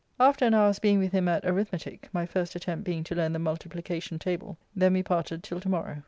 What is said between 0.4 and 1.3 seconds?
an hour's being with him